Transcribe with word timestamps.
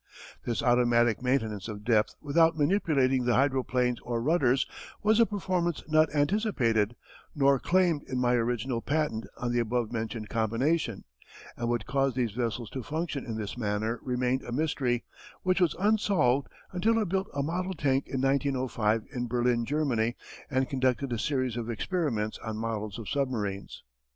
This 0.45 0.63
automatic 0.63 1.21
maintenance 1.21 1.67
of 1.67 1.83
depth 1.83 2.15
without 2.21 2.57
manipulating 2.57 3.25
the 3.25 3.35
hydroplanes 3.35 3.99
or 4.01 4.19
rudders 4.19 4.65
was 5.03 5.19
a 5.19 5.27
performance 5.27 5.83
not 5.87 6.11
anticipated, 6.11 6.95
nor 7.35 7.59
claimed 7.59 8.01
in 8.07 8.19
my 8.19 8.33
original 8.33 8.81
patent 8.81 9.27
on 9.37 9.51
the 9.51 9.59
above 9.59 9.91
mentioned 9.91 10.27
combination, 10.27 11.03
and 11.55 11.69
what 11.69 11.85
caused 11.85 12.15
these 12.15 12.31
vessels 12.31 12.71
to 12.71 12.81
function 12.81 13.23
in 13.27 13.37
this 13.37 13.55
manner 13.55 13.99
remained 14.01 14.41
a 14.41 14.51
mystery, 14.51 15.03
which 15.43 15.61
was 15.61 15.75
unsolved 15.77 16.47
until 16.71 16.97
I 16.97 17.03
built 17.03 17.27
a 17.35 17.43
model 17.43 17.75
tank 17.75 18.07
in 18.07 18.21
1905 18.21 19.03
in 19.13 19.27
Berlin, 19.27 19.65
Germany, 19.65 20.15
and 20.49 20.67
conducted 20.67 21.13
a 21.13 21.19
series 21.19 21.55
of 21.55 21.69
experiments 21.69 22.39
on 22.39 22.57
models 22.57 22.97
of 22.97 23.07
submarines. 23.07 23.83